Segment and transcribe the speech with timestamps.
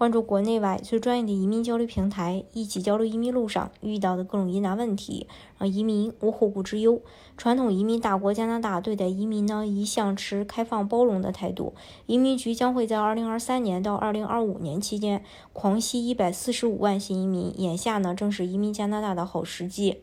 [0.00, 5.26] 关注国内外最专业的移民交流平台，一起交流移民路上遇到的各种疑难问题，
[5.58, 7.02] 让移民无后顾之忧。
[7.36, 11.74] 传统移民大国加拿大对待移民呢，一向持开放包容的态度。
[12.06, 19.98] 移民局将会在二零二三年到二零二五年期间狂吸一百四十五万新移民，眼下呢正是移民加拿大的好时机。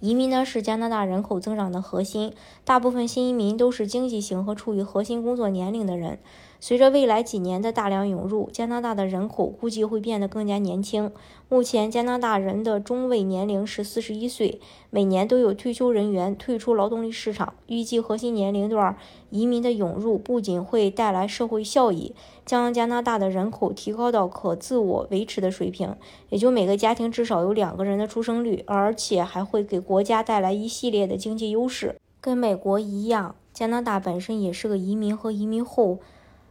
[0.00, 2.32] 移民呢是加拿大人口增长的核心，
[2.64, 6.18] 大部分新移民都是经济型和处于核心工作年龄的人。
[6.60, 11.12] 随着未来几年的大量涌入，加拿大的人口估计会变得更加年轻。
[11.48, 17.54] 目前，加拿大人的中位年龄是四十一岁，每年都有退休人员退出劳动力市场。
[17.68, 18.96] 预计核心年龄段
[19.30, 22.12] 移民的涌入不仅会带来社会效益，
[22.44, 25.94] 将加拿大的人口提高到可自我维持的水平，
[26.30, 31.96] 也就每个家庭至少有两个人的出生率，而且还会给国家带来一系列的经济优势。
[32.20, 35.98] 跟美国一样，加拿大本身也是个移民和移民后。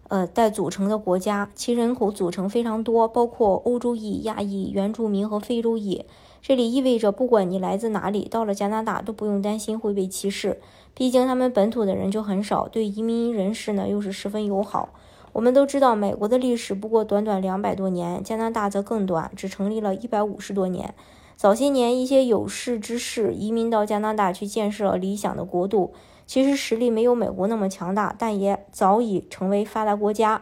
[0.07, 6.05] 呃，待组成的国家，其人口组成非常多，包括欧洲裔、亚裔、原住民和非洲裔。
[6.41, 10.59] 这里意味着，不管你来自哪里，到了加拿大都不用担心会被歧视。
[10.95, 14.89] 毕竟他们本土的人就很少，对移民人士呢又是十分友好。
[15.33, 20.95] 我们都知道，美国的历史不过短短两百多年，加拿大则更短，只成立了一百五十多年。
[21.37, 25.93] 早些年，一些有识之士移民到加拿大去建设理想的国度。
[26.25, 30.41] 其实实力没有美国那么强大，但也早已成为发达国家。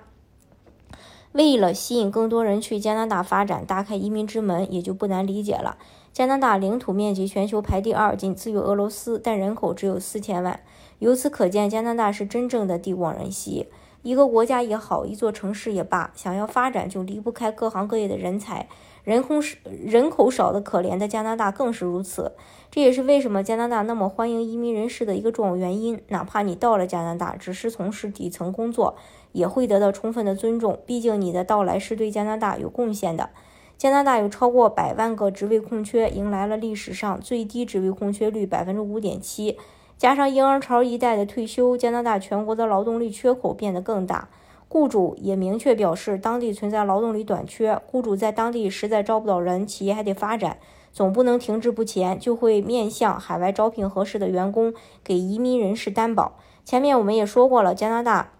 [1.33, 5.77] 为了吸引更多人去加拿大发展，打开移民之门，也就不难理解了。
[6.13, 10.61] 加拿大领土面积全球排第二，仅次于俄罗斯，但人口只有四千万。
[10.99, 13.67] 由此可见，加拿大是真正的地广人稀。
[14.06, 18.67] 一个国家也好，一座城市也罢，想要发展，就离不开各行各业的人才。
[19.03, 22.34] 人口少、人口少的可怜的加拿大更是如此。
[22.70, 26.00] 这也是为什么加拿大那么欢迎移民人士的一个重要原因。
[26.09, 28.96] 哪怕你到了加拿大，只是从事底层工作，
[29.31, 30.78] 也会得到充分的尊重。
[30.85, 33.31] 毕竟你的到来是对加拿大有贡献的。
[33.75, 39.58] 加拿大有超过百万个职位空缺，迎来了历史上最低职位空缺率百分之五点七。
[39.97, 44.28] 加上婴儿潮一代的退休，加拿大全国的劳动力缺口变得更大。
[44.67, 50.57] 雇主也明确表示，当地存在劳动力短缺，雇主在当地实在招不到人，企业还得发展，
[50.91, 56.34] 总不能停滞不前，就会面向海外招聘合适的员工，给移民人士担保。
[56.66, 58.31] 前面我们也说过了，加拿大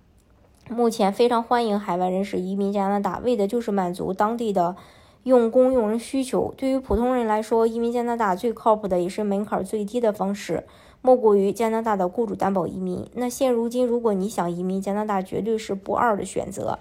[0.70, 4.76] 目前非常欢迎海外人士移民加拿大，为的就是满足当地的
[5.24, 6.54] 用工用人需求。
[6.58, 10.66] 对于普通人来说，移民加拿大最靠谱的也是门槛最低的方式。
[11.06, 13.08] 莫过于加拿大的雇主担保移民。
[13.14, 16.80] 那现如今，如果你想移民加拿大，绝对是不二的选择。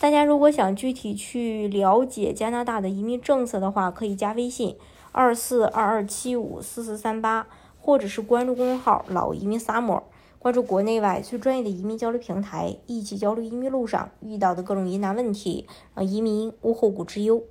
[0.00, 4.76] 大家如果想具体去了解加拿大的移民政策的话，可以加微信
[5.10, 7.48] 二四二二七五四四三八，
[7.80, 10.02] 或者是关注公众号“老移民 summer”，
[10.38, 15.66] 关注国内外最专业的移民交流平台，一起交流移民路上遇到的各种疑难问题，
[15.96, 17.42] 让移民无后顾之忧。